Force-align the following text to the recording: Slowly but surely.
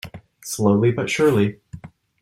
Slowly 0.43 0.89
but 0.89 1.11
surely. 1.11 1.59